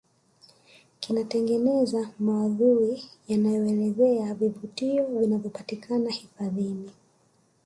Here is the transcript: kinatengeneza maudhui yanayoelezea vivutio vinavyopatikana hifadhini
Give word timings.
kinatengeneza 0.99 2.09
maudhui 2.19 3.03
yanayoelezea 3.27 4.33
vivutio 4.35 5.05
vinavyopatikana 5.05 6.09
hifadhini 6.09 6.91